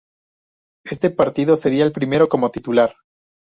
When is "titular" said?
2.49-2.95